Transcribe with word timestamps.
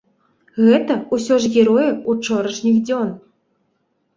Гэта 0.69 0.95
ўсё 1.17 1.37
ж 1.43 1.51
героі 1.57 1.91
ўчорашніх 2.15 2.81
дзён. 2.89 3.09